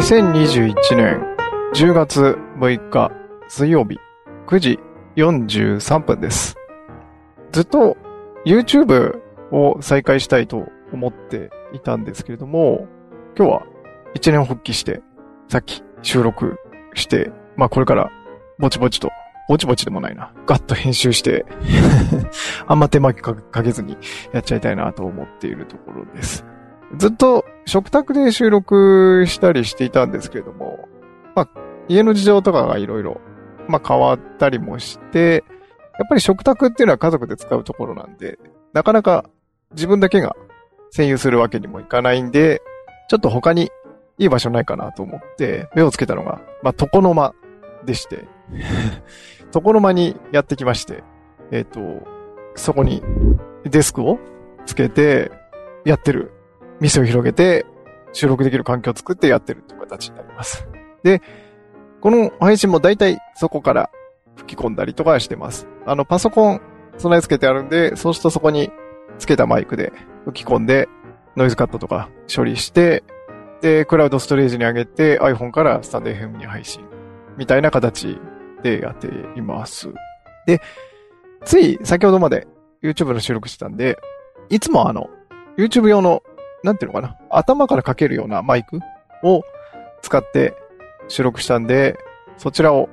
[0.00, 1.20] 2021年
[1.74, 3.12] 10月6日
[3.48, 3.98] 水曜日
[4.46, 4.78] 9時
[5.16, 6.56] 43分です。
[7.52, 7.98] ずっと
[8.46, 9.20] YouTube
[9.52, 12.88] を再開したいと思っていたんですけれども、
[13.36, 13.66] 今日は
[14.14, 15.02] 1年復帰して、
[15.48, 16.56] さっき収録
[16.94, 18.10] して、まあこれから
[18.58, 19.10] ぼちぼちと、
[19.50, 21.44] ぼちぼちでもないな、ガッと編集して
[22.66, 23.98] あんま手間かけずに
[24.32, 26.46] やっちゃいたいなと思っているところです。
[26.96, 30.88] ずっと食卓で収録したりしていたんですけれども、
[31.34, 31.48] まあ
[31.88, 33.20] 家の事情とかがいろいろ、
[33.68, 35.44] まあ変わったりもして、
[35.98, 38.38] やっぱり食卓っていうのは家族で使うところなんで、
[38.72, 39.24] なかなか
[39.72, 40.34] 自分だけが
[40.94, 42.62] 占有するわけにもいかないんで、
[43.08, 43.70] ちょっと他に
[44.18, 47.34] いい場所ないかなと思って目をつけたのが、まあ、床の間
[47.84, 48.26] でして、
[49.54, 51.02] 床の間にやってきまして、
[51.50, 52.06] えっ、ー、と、
[52.54, 53.02] そこに
[53.64, 54.18] デスクを
[54.66, 55.30] つけて
[55.84, 56.32] やってる。
[56.80, 57.66] 店を広げて
[58.12, 60.66] 収録できる環境を作ってやってるっていう形になります。
[61.02, 61.22] で、
[62.00, 63.90] この配信も大体そこから
[64.36, 65.66] 吹き込んだりとかしてます。
[65.86, 66.60] あの、パソコン
[66.98, 68.70] 備え付けてあるんで、そうするとそこに
[69.18, 69.92] つけたマイクで
[70.24, 70.88] 吹き込んで、
[71.36, 73.04] ノイズカットとか処理して、
[73.60, 76.84] で、クラウドストレージに上げて iPhone からスタンド FM に配信。
[77.36, 78.18] みたいな形
[78.62, 79.88] でやっています。
[80.46, 80.60] で、
[81.44, 82.46] つい先ほどまで
[82.82, 83.98] YouTube の収録してたんで、
[84.48, 85.08] いつもあの、
[85.56, 86.22] YouTube 用の、
[86.62, 88.80] なんていうのかな、頭からかけるようなマイク
[89.22, 89.42] を
[90.02, 90.54] 使って
[91.08, 91.98] 収録したんで、
[92.36, 92.88] そちらを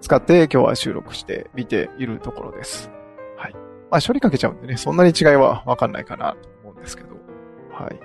[0.00, 2.90] 使って今日は収録してみているところです。
[3.36, 3.54] はい。
[3.90, 7.10] まあ処理かけちゃうんでね、そんなに違いはわかんないかなと思うんですけど。
[7.72, 7.98] はい。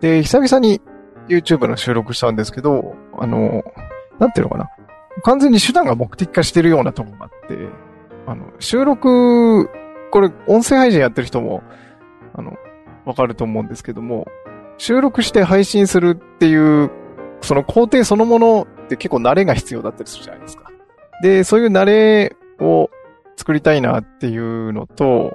[0.00, 0.80] で、久々に
[1.28, 3.62] YouTube の収録したんですけど、あの、
[4.18, 4.70] なんていうのかな？
[5.22, 7.56] 完全に手段が目的化してるようなとこがあって、
[8.26, 9.70] あの、収録、
[10.10, 11.62] これ音声配信やってる人も、
[12.34, 12.52] あの、
[13.06, 14.26] わかると思うんですけども、
[14.78, 16.90] 収録して配信するっていう、
[17.40, 20.70] その工程そのものって結構慣れが必要だったりするじゃないですか。
[21.22, 22.90] で、そういう慣れを
[23.36, 25.34] 作りたいなっていうのと、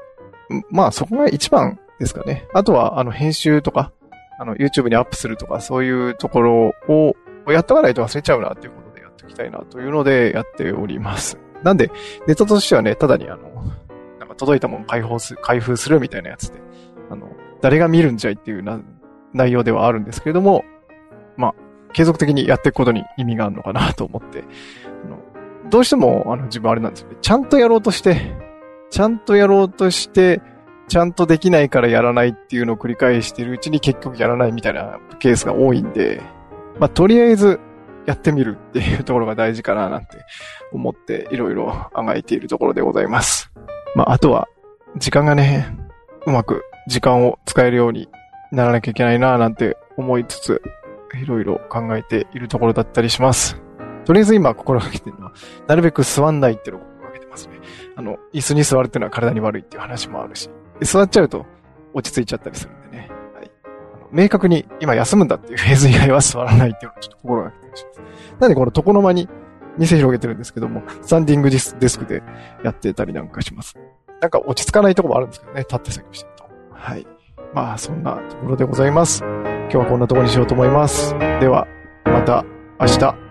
[0.69, 2.47] まあそこが一番ですかね。
[2.53, 3.91] あとは、あの、編集とか、
[4.40, 7.16] あの、YouTube にアップするとか、そういうところを、
[7.47, 11.38] やっとかないと忘れちゃうなっていうことでやっていきたいなというのでやっております。
[11.63, 11.91] なんで、
[12.28, 13.50] ネタとしてはね、ただにあの、
[14.19, 16.59] なんか届いたもの開放す、開封するみたいなやつで、
[17.09, 17.28] あの、
[17.61, 18.79] 誰が見るんじゃいっていうな
[19.33, 20.63] 内容ではあるんですけれども、
[21.38, 21.55] まあ、
[21.94, 24.44] 継続的にやっていくことに意味があるのかなと思って、
[25.05, 25.17] あの
[25.69, 27.17] どうしても、あの、自分あれなんですよね。
[27.21, 28.35] ちゃんとやろうとして、
[28.89, 30.41] ちゃんとやろうとして、
[30.89, 36.21] ちゃんとできないからやらないっていうのを繰り返しているうちに結局やらないみたいなケースが多いんで、
[36.79, 37.61] まあ、とりあえず
[38.05, 40.17] やってみるっていうところが大事かななんて
[40.73, 43.51] 思っていろいろ考えているところでございます。
[43.95, 44.50] まあ、あとは、
[44.97, 45.77] 時間がね、
[46.25, 48.09] うまく時間を使えるように
[48.52, 50.62] ならなきゃいけないななんて思いつつ、
[51.14, 53.62] いろいろ考えているところだったりします。
[54.06, 55.34] とりあえず今心がけてるのは、
[55.68, 57.59] なるべく座んないっていうのを心がけてますね。
[57.96, 60.50] あの、椅子に座るっていうのは体に悪いっていう話もあるし、
[60.81, 61.46] 座っちゃうと
[61.94, 63.09] 落ち着いちゃったりするんでね。
[63.36, 63.52] はい。
[63.66, 68.02] あの明確に今休むんだっていうフェーズ以外は座らないっていうのをちょっと心がけてるします。
[68.40, 69.30] なんでこの床の間に
[69.78, 72.24] 店広げてるんですけども、スタンディングデスクで
[72.63, 73.78] やってたりなんかします。
[74.19, 76.50] なんか落ち着かないとこもあるんですけどね、立って作業してると。
[76.81, 77.06] はい。
[77.53, 79.24] まあ、そんなところでございます。
[79.24, 81.14] 今日はこんなところにしようと思います。
[81.40, 81.68] では、
[82.06, 82.44] また
[82.80, 83.31] 明日。